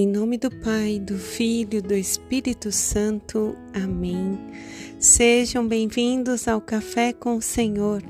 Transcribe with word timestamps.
Em 0.00 0.06
nome 0.06 0.38
do 0.38 0.48
Pai, 0.48 1.00
do 1.00 1.18
Filho, 1.18 1.82
do 1.82 1.92
Espírito 1.92 2.70
Santo. 2.70 3.56
Amém. 3.74 4.38
Sejam 5.00 5.66
bem-vindos 5.66 6.46
ao 6.46 6.60
Café 6.60 7.12
com 7.12 7.34
o 7.34 7.42
Senhor. 7.42 8.00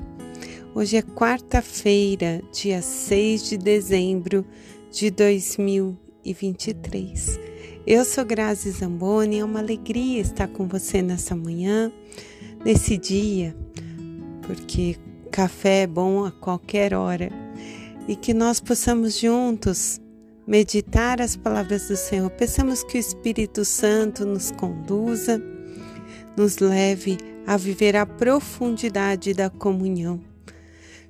Hoje 0.75 0.97
é 0.97 1.01
quarta-feira, 1.01 2.43
dia 2.53 2.83
6 2.83 3.49
de 3.49 3.57
dezembro 3.57 4.45
de 4.91 5.09
2023. 5.09 7.39
Eu 7.87 8.05
sou 8.05 8.23
Grazi 8.23 8.69
Zamboni, 8.69 9.39
é 9.39 9.43
uma 9.43 9.57
alegria 9.57 10.21
estar 10.21 10.47
com 10.47 10.67
você 10.67 11.01
nessa 11.01 11.35
manhã, 11.35 11.91
nesse 12.63 12.99
dia, 12.99 13.57
porque 14.43 14.95
café 15.31 15.81
é 15.81 15.87
bom 15.87 16.23
a 16.23 16.31
qualquer 16.31 16.93
hora 16.93 17.31
e 18.07 18.15
que 18.15 18.31
nós 18.31 18.59
possamos 18.59 19.17
juntos 19.17 19.99
meditar 20.49 21.21
as 21.21 21.35
palavras 21.35 21.89
do 21.89 21.95
Senhor. 21.95 22.27
Peçamos 22.31 22.81
que 22.81 22.97
o 22.97 22.99
Espírito 22.99 23.63
Santo 23.63 24.25
nos 24.25 24.49
conduza, 24.49 25.39
nos 26.35 26.57
leve 26.57 27.19
a 27.45 27.55
viver 27.55 27.95
a 27.95 28.03
profundidade 28.03 29.31
da 29.31 29.47
comunhão. 29.47 30.19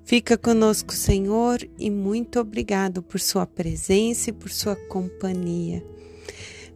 Fica 0.04 0.38
conosco, 0.38 0.94
Senhor, 0.94 1.66
e 1.78 1.90
muito 1.90 2.38
obrigado 2.38 3.02
por 3.02 3.22
sua 3.22 3.46
presença 3.46 4.30
e 4.30 4.34
por 4.34 4.52
sua 4.52 4.76
companhia. 4.76 5.86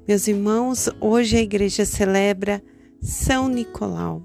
Meus 0.07 0.29
irmãos, 0.29 0.89
hoje 1.01 1.35
a 1.35 1.41
igreja 1.41 1.83
celebra 1.83 2.63
São 3.01 3.49
Nicolau. 3.49 4.23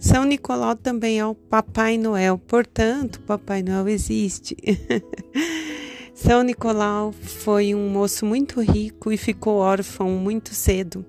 São 0.00 0.24
Nicolau 0.24 0.74
também 0.74 1.20
é 1.20 1.26
o 1.26 1.34
Papai 1.34 1.96
Noel, 1.96 2.38
portanto, 2.38 3.20
Papai 3.20 3.62
Noel 3.62 3.88
existe. 3.88 4.56
São 6.20 6.42
Nicolau 6.42 7.12
foi 7.12 7.76
um 7.76 7.88
moço 7.88 8.26
muito 8.26 8.60
rico 8.60 9.12
e 9.12 9.16
ficou 9.16 9.58
órfão 9.58 10.10
muito 10.10 10.52
cedo. 10.52 11.06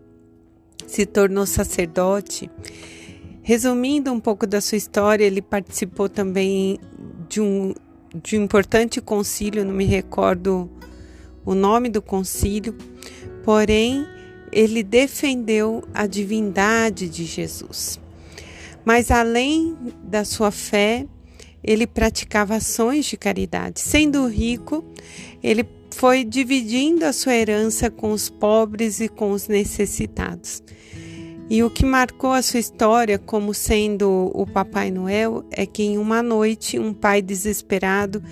Se 0.86 1.04
tornou 1.04 1.48
sacerdote. 1.48 2.48
Resumindo 3.42 4.12
um 4.14 4.20
pouco 4.20 4.46
da 4.46 4.62
sua 4.62 4.78
história, 4.78 5.26
ele 5.26 5.42
participou 5.42 6.08
também 6.08 6.80
de 7.28 7.42
um, 7.42 7.74
de 8.22 8.38
um 8.38 8.44
importante 8.44 9.02
concílio, 9.02 9.66
não 9.66 9.74
me 9.74 9.84
recordo 9.84 10.70
o 11.44 11.56
nome 11.56 11.90
do 11.90 12.04
concílio, 12.04 12.78
porém 13.44 14.06
ele 14.52 14.84
defendeu 14.84 15.84
a 15.92 16.06
divindade 16.06 17.10
de 17.10 17.26
Jesus. 17.26 18.00
Mas 18.86 19.10
além 19.10 19.76
da 20.04 20.24
sua 20.24 20.52
fé, 20.52 21.08
ele 21.64 21.86
praticava 21.86 22.56
ações 22.56 23.06
de 23.06 23.18
caridade. 23.18 23.80
Sendo 23.80 24.28
rico, 24.28 24.84
ele 25.44 25.68
foi 25.92 26.24
dividindo 26.24 27.06
a 27.06 27.14
sua 27.14 27.36
herança 27.36 27.90
com 27.90 28.12
os 28.12 28.30
pobres 28.30 29.00
e 29.00 29.08
com 29.08 29.32
os 29.32 29.48
necessitados. 29.48 30.64
E 31.50 31.64
o 31.64 31.70
que 31.70 31.84
marcou 31.84 32.32
a 32.32 32.44
sua 32.44 32.60
história 32.60 33.18
como 33.18 33.56
sendo 33.56 34.30
o 34.36 34.46
Papai 34.46 34.92
Noel 34.92 35.44
é 35.50 35.66
que 35.66 35.82
em 35.82 35.98
uma 35.98 36.22
noite 36.22 36.78
um 36.78 36.94
pai 36.94 37.24
desesperado, 37.24 38.24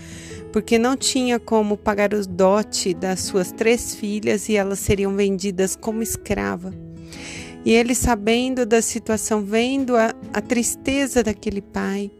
porque 0.53 0.77
não 0.77 0.95
tinha 0.95 1.39
como 1.39 1.75
pagar 1.75 2.13
o 2.13 2.27
dote 2.27 2.93
das 2.93 3.21
suas 3.21 3.51
três 3.51 3.95
filhas 3.95 4.47
e 4.49 4.55
elas 4.55 4.77
seriam 4.77 5.15
vendidas 5.15 5.75
como 5.75 6.03
escrava. 6.03 6.71
E 7.65 7.71
ele, 7.71 7.95
sabendo 7.95 8.65
da 8.65 8.81
situação, 8.83 9.41
vendo 9.41 9.97
a, 9.97 10.13
a 10.31 10.39
tristeza 10.39 11.23
daquele 11.23 11.61
pai, 11.61 12.11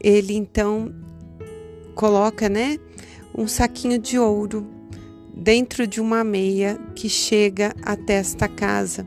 ele 0.00 0.34
então 0.34 0.94
coloca, 1.94 2.48
né, 2.48 2.78
um 3.36 3.46
saquinho 3.46 3.98
de 3.98 4.18
ouro 4.18 4.66
dentro 5.34 5.86
de 5.86 6.00
uma 6.00 6.24
meia 6.24 6.78
que 6.94 7.08
chega 7.08 7.74
até 7.82 8.14
esta 8.14 8.48
casa, 8.48 9.06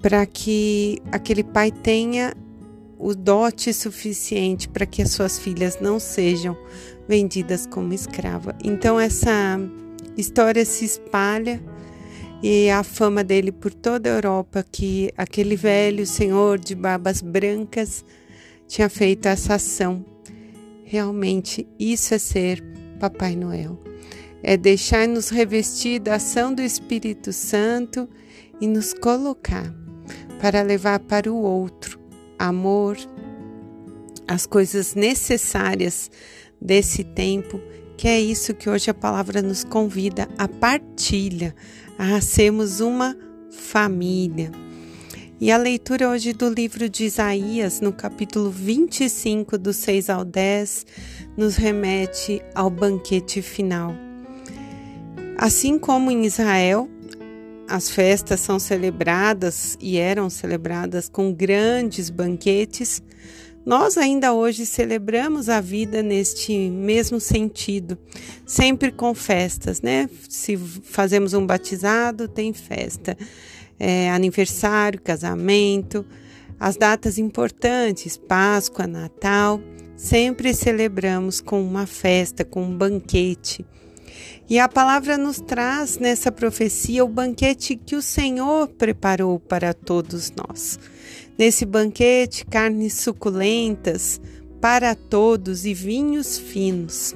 para 0.00 0.24
que 0.26 1.00
aquele 1.12 1.44
pai 1.44 1.70
tenha 1.70 2.34
o 2.98 3.14
dote 3.14 3.72
suficiente 3.72 4.68
para 4.68 4.84
que 4.84 5.00
as 5.00 5.10
suas 5.10 5.38
filhas 5.38 5.78
não 5.80 5.98
sejam 5.98 6.56
vendidas 7.08 7.66
como 7.66 7.94
escrava. 7.94 8.54
Então 8.62 9.00
essa 9.00 9.58
história 10.16 10.64
se 10.66 10.84
espalha 10.84 11.62
e 12.42 12.70
a 12.70 12.82
fama 12.82 13.24
dele 13.24 13.52
por 13.52 13.72
toda 13.72 14.10
a 14.10 14.14
Europa 14.14 14.64
que 14.70 15.10
aquele 15.16 15.56
velho 15.56 16.06
senhor 16.06 16.58
de 16.58 16.74
barbas 16.74 17.22
brancas 17.22 18.04
tinha 18.70 18.88
feito 18.88 19.26
essa 19.26 19.56
ação. 19.56 20.04
Realmente, 20.84 21.66
isso 21.76 22.14
é 22.14 22.18
ser 22.18 22.62
Papai 23.00 23.34
Noel. 23.34 23.82
É 24.44 24.56
deixar-nos 24.56 25.28
revestir 25.28 25.98
da 25.98 26.14
ação 26.14 26.54
do 26.54 26.62
Espírito 26.62 27.32
Santo 27.32 28.08
e 28.60 28.68
nos 28.68 28.94
colocar 28.94 29.74
para 30.40 30.62
levar 30.62 31.00
para 31.00 31.30
o 31.30 31.42
outro 31.42 31.98
amor, 32.38 32.96
as 34.26 34.46
coisas 34.46 34.94
necessárias 34.94 36.08
desse 36.62 37.02
tempo, 37.02 37.60
que 37.96 38.06
é 38.06 38.20
isso 38.20 38.54
que 38.54 38.70
hoje 38.70 38.88
a 38.88 38.94
palavra 38.94 39.42
nos 39.42 39.64
convida 39.64 40.28
a 40.38 40.46
partilha, 40.46 41.56
a 41.98 42.20
sermos 42.20 42.78
uma 42.78 43.16
família. 43.50 44.69
E 45.42 45.50
a 45.50 45.56
leitura 45.56 46.06
hoje 46.06 46.34
do 46.34 46.50
livro 46.50 46.86
de 46.86 47.04
Isaías, 47.04 47.80
no 47.80 47.94
capítulo 47.94 48.50
25, 48.50 49.56
do 49.56 49.72
6 49.72 50.10
ao 50.10 50.22
10, 50.22 50.84
nos 51.34 51.56
remete 51.56 52.42
ao 52.54 52.68
banquete 52.68 53.40
final. 53.40 53.94
Assim 55.38 55.78
como 55.78 56.10
em 56.10 56.26
Israel, 56.26 56.90
as 57.66 57.88
festas 57.88 58.40
são 58.40 58.58
celebradas 58.58 59.78
e 59.80 59.96
eram 59.96 60.28
celebradas 60.28 61.08
com 61.08 61.32
grandes 61.32 62.10
banquetes, 62.10 63.02
nós 63.64 63.96
ainda 63.96 64.34
hoje 64.34 64.66
celebramos 64.66 65.48
a 65.48 65.58
vida 65.58 66.02
neste 66.02 66.52
mesmo 66.68 67.18
sentido, 67.18 67.96
sempre 68.44 68.92
com 68.92 69.14
festas, 69.14 69.80
né? 69.80 70.06
Se 70.28 70.54
fazemos 70.58 71.32
um 71.32 71.46
batizado, 71.46 72.28
tem 72.28 72.52
festa 72.52 73.16
é, 73.80 74.10
aniversário, 74.10 75.00
casamento, 75.00 76.04
as 76.60 76.76
datas 76.76 77.16
importantes, 77.16 78.18
Páscoa, 78.18 78.86
Natal, 78.86 79.58
sempre 79.96 80.52
celebramos 80.52 81.40
com 81.40 81.62
uma 81.62 81.86
festa, 81.86 82.44
com 82.44 82.62
um 82.62 82.76
banquete. 82.76 83.64
E 84.48 84.58
a 84.58 84.68
palavra 84.68 85.16
nos 85.16 85.40
traz 85.40 85.96
nessa 85.96 86.30
profecia 86.30 87.04
o 87.04 87.08
banquete 87.08 87.76
que 87.76 87.96
o 87.96 88.02
Senhor 88.02 88.68
preparou 88.68 89.40
para 89.40 89.72
todos 89.72 90.30
nós. 90.32 90.78
Nesse 91.38 91.64
banquete, 91.64 92.44
carnes 92.44 92.94
suculentas 92.94 94.20
para 94.60 94.94
todos 94.94 95.64
e 95.64 95.72
vinhos 95.72 96.38
finos. 96.38 97.14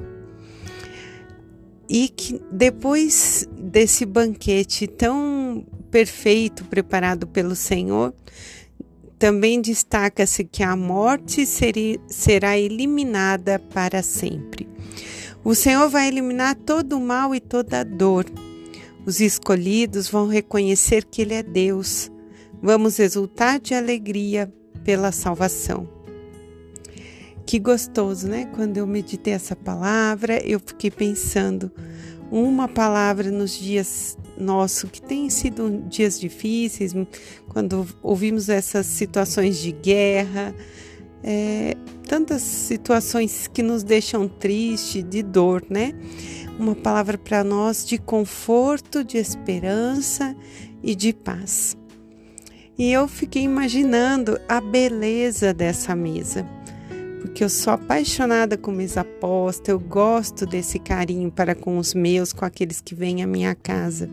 E 1.88 2.08
que 2.08 2.40
depois 2.50 3.46
desse 3.58 4.06
banquete 4.06 4.86
tão 4.86 5.66
perfeito 5.94 6.64
preparado 6.64 7.24
pelo 7.24 7.54
Senhor, 7.54 8.12
também 9.16 9.60
destaca-se 9.60 10.42
que 10.42 10.60
a 10.60 10.74
morte 10.74 11.46
seria, 11.46 12.00
será 12.08 12.58
eliminada 12.58 13.60
para 13.60 14.02
sempre. 14.02 14.68
O 15.44 15.54
Senhor 15.54 15.88
vai 15.88 16.08
eliminar 16.08 16.56
todo 16.56 16.96
o 16.96 17.00
mal 17.00 17.32
e 17.32 17.38
toda 17.38 17.78
a 17.78 17.84
dor. 17.84 18.26
Os 19.06 19.20
escolhidos 19.20 20.08
vão 20.08 20.26
reconhecer 20.26 21.04
que 21.04 21.22
Ele 21.22 21.34
é 21.34 21.44
Deus. 21.44 22.10
Vamos 22.60 22.98
exultar 22.98 23.60
de 23.60 23.72
alegria 23.72 24.52
pela 24.82 25.12
salvação. 25.12 25.88
Que 27.46 27.56
gostoso, 27.60 28.26
né? 28.26 28.46
Quando 28.46 28.78
eu 28.78 28.86
meditei 28.86 29.32
essa 29.32 29.54
palavra, 29.54 30.44
eu 30.44 30.58
fiquei 30.58 30.90
pensando 30.90 31.70
uma 32.32 32.66
palavra 32.66 33.30
nos 33.30 33.56
dias 33.56 34.18
nossos, 34.38 34.90
que 34.90 35.00
têm 35.00 35.28
sido 35.30 35.84
dias 35.88 36.18
difíceis, 36.18 36.94
quando 37.48 37.86
ouvimos 38.02 38.48
essas 38.48 38.86
situações 38.86 39.58
de 39.58 39.72
guerra, 39.72 40.54
é, 41.22 41.74
tantas 42.06 42.42
situações 42.42 43.48
que 43.48 43.62
nos 43.62 43.82
deixam 43.82 44.28
triste, 44.28 45.02
de 45.02 45.22
dor, 45.22 45.64
né? 45.70 45.92
Uma 46.58 46.74
palavra 46.74 47.18
para 47.18 47.42
nós 47.42 47.84
de 47.84 47.98
conforto, 47.98 49.02
de 49.02 49.16
esperança 49.16 50.36
e 50.82 50.94
de 50.94 51.12
paz. 51.12 51.76
E 52.76 52.92
eu 52.92 53.08
fiquei 53.08 53.42
imaginando 53.42 54.38
a 54.48 54.60
beleza 54.60 55.54
dessa 55.54 55.94
mesa 55.94 56.46
porque 57.24 57.42
eu 57.42 57.48
sou 57.48 57.72
apaixonada 57.72 58.58
com 58.58 58.70
mesa 58.70 59.02
posta, 59.02 59.70
eu 59.70 59.80
gosto 59.80 60.44
desse 60.44 60.78
carinho 60.78 61.30
para 61.32 61.54
com 61.54 61.78
os 61.78 61.94
meus, 61.94 62.34
com 62.34 62.44
aqueles 62.44 62.82
que 62.82 62.94
vêm 62.94 63.22
à 63.22 63.26
minha 63.26 63.54
casa. 63.54 64.10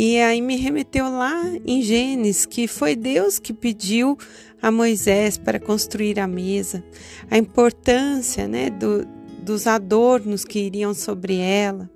E 0.00 0.20
aí 0.20 0.40
me 0.40 0.54
remeteu 0.54 1.10
lá 1.10 1.42
em 1.66 1.82
Gênesis, 1.82 2.46
que 2.46 2.68
foi 2.68 2.94
Deus 2.94 3.40
que 3.40 3.52
pediu 3.52 4.16
a 4.62 4.70
Moisés 4.70 5.36
para 5.36 5.58
construir 5.58 6.20
a 6.20 6.26
mesa, 6.28 6.84
a 7.28 7.36
importância 7.36 8.46
né, 8.46 8.70
do, 8.70 9.04
dos 9.42 9.66
adornos 9.66 10.44
que 10.44 10.60
iriam 10.60 10.94
sobre 10.94 11.38
ela. 11.38 11.90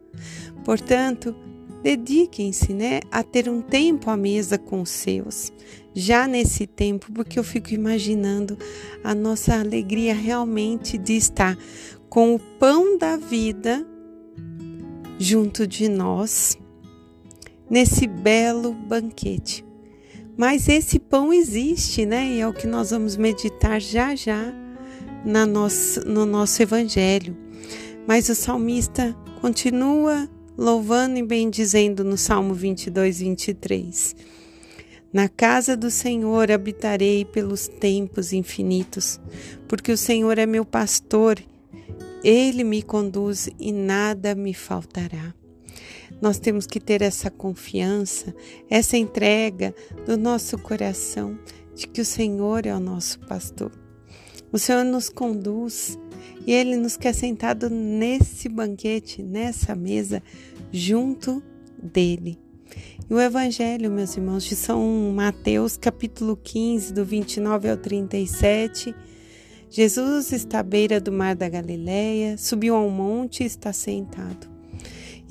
Portanto, 0.65 1.33
dediquem-se, 1.81 2.75
né, 2.75 2.99
a 3.09 3.23
ter 3.23 3.49
um 3.49 3.61
tempo 3.61 4.11
à 4.11 4.17
mesa 4.17 4.59
com 4.59 4.83
os 4.83 4.91
seus. 4.91 5.53
Já 5.95 6.27
nesse 6.27 6.67
tempo, 6.67 7.13
porque 7.13 7.39
eu 7.39 7.45
fico 7.45 7.73
imaginando 7.73 8.59
a 9.05 9.15
nossa 9.15 9.61
alegria 9.61 10.13
realmente 10.13 10.99
de 10.99 11.13
estar 11.17 11.57
com 12.09 12.35
o 12.35 12.41
pão 12.41 12.99
da 12.99 13.17
vida 13.17 13.87
junto 15.21 15.69
de 15.69 15.89
nós 15.89 16.59
nesse 17.73 18.07
belo 18.07 18.75
banquete. 18.75 19.65
Mas 20.37 20.69
esse 20.69 20.99
pão 20.99 21.33
existe, 21.33 22.05
né? 22.05 22.33
E 22.33 22.41
é 22.41 22.47
o 22.47 22.53
que 22.53 22.67
nós 22.67 22.91
vamos 22.91 23.17
meditar 23.17 23.81
já 23.81 24.15
já 24.15 24.53
na 25.25 25.47
nosso, 25.47 26.07
no 26.07 26.27
nosso 26.27 26.63
evangelho. 26.63 27.35
Mas 28.07 28.29
o 28.29 28.35
salmista 28.35 29.17
continua 29.41 30.29
louvando 30.57 31.19
e 31.19 31.23
bendizendo 31.23 32.05
no 32.05 32.19
Salmo 32.19 32.53
22, 32.53 33.21
23. 33.21 34.17
Na 35.11 35.31
casa 35.31 35.75
do 35.75 35.91
Senhor 35.91 36.53
habitarei 36.53 37.25
pelos 37.25 37.69
tempos 37.69 38.35
infinitos, 38.35 39.19
porque 39.67 39.91
o 39.91 39.97
Senhor 39.97 40.37
é 40.37 40.45
meu 40.45 40.67
pastor, 40.67 41.39
ele 42.23 42.65
me 42.65 42.83
conduz 42.83 43.49
e 43.59 43.73
nada 43.73 44.35
me 44.35 44.53
faltará. 44.53 45.35
Nós 46.21 46.39
temos 46.39 46.67
que 46.67 46.79
ter 46.79 47.03
essa 47.03 47.31
confiança, 47.31 48.35
essa 48.71 48.97
entrega 48.97 49.75
do 50.07 50.17
nosso 50.17 50.57
coração 50.59 51.39
de 51.75 51.87
que 51.87 52.01
o 52.01 52.05
Senhor 52.05 52.67
é 52.67 52.75
o 52.75 52.81
nosso 52.81 53.19
pastor. 53.21 53.73
O 54.53 54.59
Senhor 54.59 54.85
nos 54.85 55.09
conduz 55.09 55.99
e 56.47 56.53
Ele 56.53 56.77
nos 56.77 56.97
quer 56.97 57.15
sentado 57.15 57.71
nesse 57.71 58.49
banquete, 58.49 59.23
nessa 59.23 59.75
mesa, 59.75 60.23
junto 60.71 61.43
dele. 61.83 62.39
E 63.09 63.15
o 63.15 63.21
Evangelho, 63.21 63.91
meus 63.91 64.17
irmãos, 64.17 64.45
de 64.45 64.55
São 64.55 65.13
Mateus, 65.15 65.77
capítulo 65.77 66.37
15, 66.37 66.93
do 66.93 67.05
29 67.05 67.71
ao 67.71 67.77
37. 67.77 68.95
Jesus 69.71 70.33
está 70.33 70.61
à 70.61 70.63
beira 70.63 71.01
do 71.01 71.11
mar 71.11 71.35
da 71.35 71.49
Galileia, 71.49 72.37
subiu 72.37 72.75
ao 72.75 72.91
monte 72.91 73.43
e 73.43 73.47
está 73.47 73.73
sentado. 73.73 74.52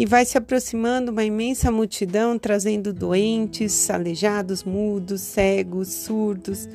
E 0.02 0.06
vai 0.08 0.26
se 0.26 0.36
aproximando 0.36 1.12
uma 1.12 1.24
imensa 1.24 1.72
multidão, 1.72 2.40
trazendo 2.40 2.92
doentes, 2.92 3.88
aleijados, 3.88 4.64
mudos, 4.64 5.22
cegos, 5.22 5.90
surdos 5.90 6.68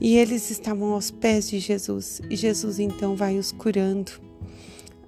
e 0.00 0.16
eles 0.16 0.50
estavam 0.50 0.94
aos 0.94 1.12
pés 1.12 1.48
de 1.48 1.60
Jesus, 1.60 2.20
e 2.28 2.34
Jesus 2.34 2.80
então 2.80 3.14
vai 3.14 3.38
os 3.38 3.52
curando. 3.52 4.10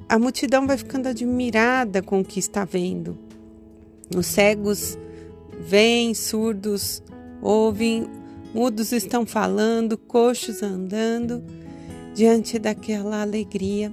A 0.09 0.21
multidão 0.21 0.69
vai 0.69 0.79
ficando 0.79 1.09
admirada 1.09 2.01
com 2.01 2.21
o 2.21 2.25
que 2.25 2.39
está 2.39 2.65
vendo. 2.65 3.19
Os 4.17 4.27
cegos 4.27 4.97
veem, 5.59 6.15
surdos 6.15 7.03
ouvem, 7.43 8.07
mudos 8.55 8.93
estão 8.93 9.27
falando, 9.27 9.99
coxos 9.99 10.63
andando. 10.63 11.43
Diante 12.15 12.57
daquela 12.57 13.21
alegria, 13.21 13.93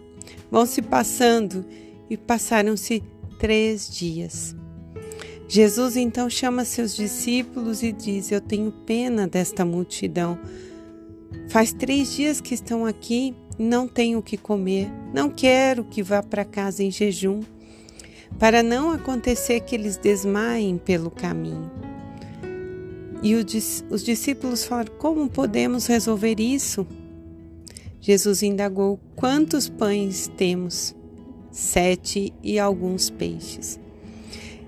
vão 0.52 0.68
se 0.68 0.84
passando 0.84 1.66
e 2.10 2.18
passaram-se 2.18 3.04
três 3.40 3.90
dias. 3.90 4.56
Jesus 5.48 5.96
então 5.96 6.30
chama 6.30 6.66
seus 6.66 6.96
discípulos 6.96 7.84
e 7.84 7.92
diz: 7.92 8.32
Eu 8.32 8.42
tenho 8.42 8.72
pena 8.72 9.28
desta 9.28 9.64
multidão 9.64 10.38
Faz 11.50 11.72
três 11.72 12.14
dias 12.14 12.42
que 12.42 12.54
estão 12.54 12.86
aqui 12.86 13.34
e 13.58 13.64
não 13.64 13.88
tenho 13.88 14.20
o 14.20 14.24
que 14.24 14.38
comer. 14.38 14.92
Não 15.14 15.30
quero 15.30 15.86
que 15.86 16.04
vá 16.04 16.22
para 16.22 16.44
casa 16.44 16.84
em 16.84 16.92
jejum, 16.92 17.42
para 18.38 18.62
não 18.62 18.92
acontecer 18.92 19.62
que 19.62 19.76
eles 19.76 19.98
desmaiem 19.98 20.78
pelo 20.78 21.10
caminho. 21.10 21.72
E 23.24 23.34
os 23.36 24.04
discípulos 24.04 24.66
falaram: 24.66 24.94
Como 24.98 25.30
podemos 25.30 25.88
resolver 25.88 26.40
isso? 26.40 26.86
Jesus 28.02 28.44
indagou: 28.44 29.00
Quantos 29.16 29.70
pães 29.70 30.30
temos? 30.38 30.94
Sete 31.60 32.32
e 32.44 32.60
alguns 32.60 33.10
peixes. 33.10 33.80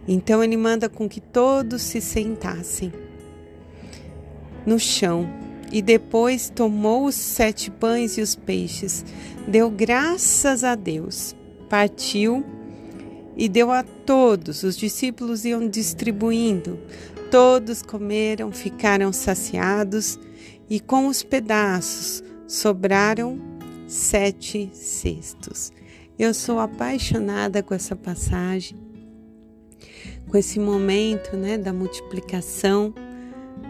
Então 0.08 0.44
ele 0.44 0.58
manda 0.58 0.90
com 0.90 1.08
que 1.08 1.22
todos 1.22 1.84
se 1.84 2.02
sentassem 2.02 2.92
no 4.66 4.80
chão 4.80 5.30
e 5.72 5.84
depois 5.84 6.50
tomou 6.50 7.06
os 7.06 7.14
sete 7.14 7.70
pães 7.70 8.18
e 8.18 8.22
os 8.22 8.34
peixes, 8.34 9.06
deu 9.48 9.70
graças 9.70 10.64
a 10.64 10.74
Deus, 10.74 11.36
partiu 11.70 12.44
e 13.38 13.48
deu 13.48 13.72
a 13.72 13.84
todos. 13.84 14.64
Os 14.64 14.76
discípulos 14.76 15.46
iam 15.46 15.70
distribuindo. 15.70 16.80
Todos 17.30 17.84
comeram, 17.84 18.52
ficaram 18.52 19.14
saciados 19.14 20.20
e 20.68 20.80
com 20.80 21.06
os 21.06 21.22
pedaços 21.22 22.24
sobraram 22.48 23.40
sete 23.88 24.72
cestos. 24.74 25.72
Eu 26.20 26.34
sou 26.34 26.60
apaixonada 26.60 27.64
com 27.64 27.74
essa 27.74 27.96
passagem, 27.96 28.78
com 30.28 30.38
esse 30.38 30.60
momento 30.60 31.38
né, 31.38 31.58
da 31.58 31.72
multiplicação 31.72 32.94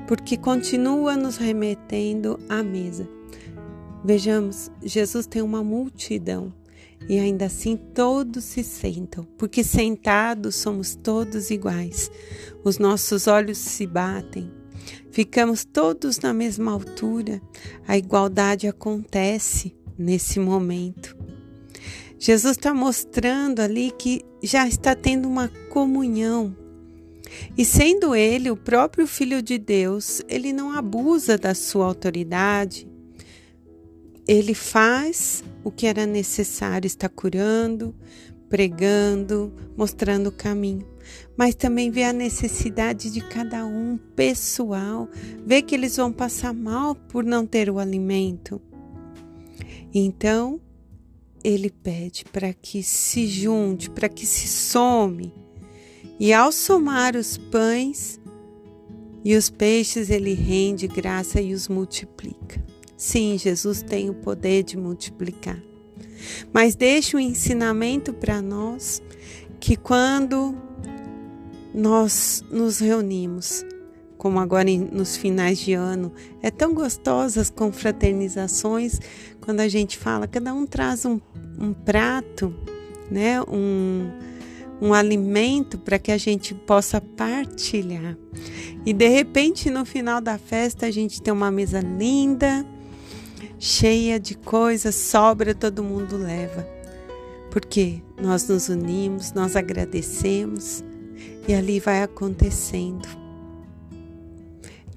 porque 0.08 0.36
continua 0.36 1.16
nos 1.16 1.38
remetendo 1.38 2.40
à 2.50 2.64
mesa. 2.64 3.08
Vejamos, 4.04 4.72
Jesus 4.82 5.28
tem 5.28 5.44
uma 5.44 5.64
multidão 5.64 6.52
e 7.08 7.20
ainda 7.20 7.46
assim 7.46 7.78
todos 7.78 8.46
se 8.46 8.64
sentam, 8.64 9.24
porque 9.38 9.64
sentados 9.64 10.56
somos 10.56 10.96
todos 10.96 11.52
iguais. 11.52 12.10
Os 12.64 12.80
nossos 12.80 13.28
olhos 13.28 13.60
se 13.60 13.86
batem, 13.86 14.52
ficamos 15.12 15.64
todos 15.64 16.18
na 16.18 16.34
mesma 16.34 16.72
altura. 16.72 17.40
A 17.88 17.96
igualdade 17.96 18.68
acontece 18.68 19.76
nesse 19.96 20.40
momento. 20.40 21.19
Jesus 22.20 22.58
está 22.58 22.74
mostrando 22.74 23.62
ali 23.62 23.92
que 23.98 24.26
já 24.44 24.68
está 24.68 24.94
tendo 24.94 25.28
uma 25.28 25.48
comunhão. 25.70 26.54
E 27.58 27.64
sendo 27.64 28.14
ele 28.14 28.52
o 28.52 28.58
próprio 28.58 29.08
Filho 29.08 29.42
de 29.42 29.58
Deus, 29.58 30.22
ele 30.28 30.52
não 30.52 30.72
abusa 30.72 31.38
da 31.38 31.56
sua 31.56 31.86
autoridade, 31.86 32.88
ele 34.28 34.54
faz 34.54 35.44
o 35.64 35.72
que 35.72 35.88
era 35.88 36.06
necessário, 36.06 36.88
está 36.88 37.08
curando, 37.08 37.96
pregando, 38.50 39.54
mostrando 39.78 40.28
o 40.28 40.32
caminho, 40.32 40.86
mas 41.38 41.56
também 41.56 41.90
vê 41.90 42.04
a 42.04 42.14
necessidade 42.14 43.12
de 43.12 43.22
cada 43.22 43.66
um 43.66 43.98
pessoal, 44.16 45.08
vê 45.46 45.62
que 45.62 45.74
eles 45.74 45.96
vão 45.96 46.12
passar 46.12 46.54
mal 46.54 46.96
por 46.96 47.24
não 47.24 47.46
ter 47.46 47.70
o 47.70 47.80
alimento. 47.80 48.62
Então, 49.94 50.60
ele 51.44 51.70
pede 51.70 52.26
para 52.26 52.54
que 52.54 52.84
se 52.84 53.28
junte, 53.28 53.90
para 53.90 54.10
que 54.10 54.26
se 54.26 54.48
some 54.48 55.34
e 56.20 56.34
ao 56.34 56.52
somar 56.52 57.16
os 57.16 57.38
pães 57.38 58.20
e 59.24 59.36
os 59.36 59.50
peixes, 59.50 60.10
ele 60.10 60.34
rende 60.34 60.86
graça 60.86 61.40
e 61.40 61.54
os 61.54 61.70
multiplica. 61.70 62.62
Sim, 62.98 63.38
Jesus 63.38 63.82
tem 63.82 64.10
o 64.10 64.14
poder 64.14 64.64
de 64.64 64.78
multiplicar. 64.78 65.62
Mas 66.52 66.76
deixa 66.76 67.16
o 67.16 67.20
ensinamento 67.20 68.14
para 68.14 68.42
nós 68.42 69.02
que 69.62 69.78
quando 69.78 70.54
nós 71.74 72.44
nos 72.52 72.80
reunimos, 72.80 73.64
como 74.20 74.38
agora 74.38 74.70
nos 74.70 75.16
finais 75.16 75.58
de 75.58 75.74
ano, 75.74 76.12
é 76.44 76.52
tão 76.52 76.74
gostoso 76.74 77.40
as 77.40 77.50
confraternizações, 77.50 79.00
quando 79.40 79.62
a 79.62 79.68
gente 79.70 79.98
fala, 79.98 80.28
cada 80.28 80.54
um 80.54 80.68
traz 80.68 81.06
um, 81.06 81.22
um 81.58 81.72
prato, 81.74 82.54
né? 83.10 83.42
Um, 83.44 84.12
um 84.82 84.94
alimento 84.94 85.78
para 85.78 85.98
que 85.98 86.12
a 86.12 86.18
gente 86.18 86.54
possa 86.54 87.00
partilhar. 87.00 88.18
E 88.86 88.92
de 88.92 89.08
repente, 89.08 89.70
no 89.70 89.86
final 89.86 90.20
da 90.20 90.38
festa, 90.38 90.86
a 90.86 90.92
gente 90.92 91.22
tem 91.22 91.34
uma 91.34 91.50
mesa 91.50 91.80
linda, 91.80 92.66
cheia 93.58 94.20
de 94.20 94.36
coisas, 94.36 94.96
sobra, 94.96 95.56
todo 95.56 95.82
mundo 95.82 96.18
leva. 96.18 96.68
Porque 97.50 98.02
nós 98.22 98.46
nos 98.50 98.68
unimos, 98.68 99.32
nós 99.32 99.56
agradecemos 99.56 100.84
e 101.48 101.54
ali 101.54 101.80
vai 101.80 102.04
acontecendo 102.04 103.29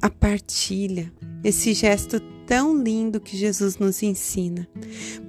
a 0.02 0.10
partilha, 0.10 1.12
esse 1.44 1.72
gesto 1.72 2.18
tão 2.44 2.76
lindo 2.76 3.20
que 3.20 3.36
Jesus 3.36 3.78
nos 3.78 4.02
ensina. 4.02 4.68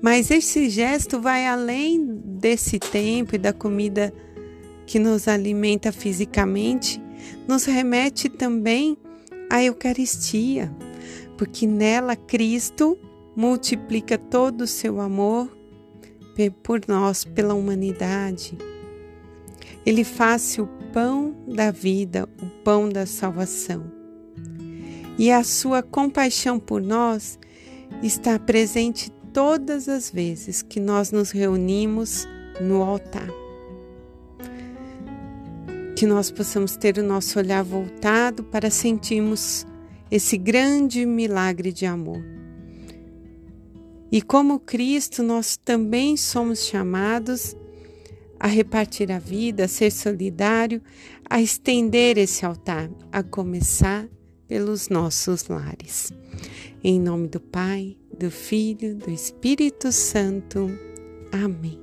Mas 0.01 0.31
esse 0.31 0.67
gesto 0.67 1.21
vai 1.21 1.45
além 1.45 2.03
desse 2.03 2.79
tempo 2.79 3.35
e 3.35 3.37
da 3.37 3.53
comida 3.53 4.11
que 4.87 4.97
nos 4.97 5.27
alimenta 5.27 5.91
fisicamente, 5.91 6.99
nos 7.47 7.65
remete 7.65 8.27
também 8.27 8.97
à 9.49 9.63
Eucaristia, 9.63 10.75
porque 11.37 11.67
nela 11.67 12.15
Cristo 12.15 12.97
multiplica 13.35 14.17
todo 14.17 14.61
o 14.61 14.67
seu 14.67 14.99
amor 14.99 15.55
por 16.63 16.81
nós, 16.87 17.23
pela 17.23 17.53
humanidade. 17.53 18.57
Ele 19.85 20.03
faz 20.03 20.57
o 20.57 20.65
pão 20.91 21.35
da 21.47 21.69
vida, 21.69 22.27
o 22.41 22.63
pão 22.63 22.89
da 22.89 23.05
salvação. 23.05 24.02
E 25.17 25.31
a 25.31 25.43
sua 25.43 25.83
compaixão 25.83 26.59
por 26.59 26.81
nós 26.81 27.37
está 28.01 28.39
presente 28.39 29.11
todas 29.31 29.87
as 29.87 30.09
vezes 30.09 30.61
que 30.61 30.79
nós 30.79 31.11
nos 31.11 31.31
reunimos 31.31 32.27
no 32.59 32.81
altar. 32.81 33.27
Que 35.95 36.05
nós 36.07 36.31
possamos 36.31 36.75
ter 36.75 36.97
o 36.97 37.03
nosso 37.03 37.37
olhar 37.37 37.63
voltado 37.63 38.43
para 38.43 38.69
sentirmos 38.69 39.65
esse 40.09 40.37
grande 40.37 41.05
milagre 41.05 41.71
de 41.71 41.85
amor. 41.85 42.23
E 44.11 44.21
como 44.21 44.59
Cristo, 44.59 45.23
nós 45.23 45.57
também 45.57 46.15
somos 46.17 46.65
chamados 46.65 47.55
a 48.39 48.47
repartir 48.47 49.11
a 49.11 49.17
vida, 49.17 49.65
a 49.65 49.67
ser 49.67 49.91
solidário, 49.91 50.81
a 51.27 51.41
estender 51.41 52.17
esse 52.17 52.45
altar, 52.45 52.89
a 53.11 53.23
começar 53.23 54.07
pelos 54.53 54.87
nossos 54.87 55.47
lares. 55.47 56.13
Em 56.83 56.99
nome 56.99 57.27
do 57.27 57.39
Pai, 57.39 57.97
do 58.19 58.29
Filho, 58.29 58.93
do 58.93 59.09
Espírito 59.09 59.91
Santo. 59.91 60.69
Amém. 61.31 61.82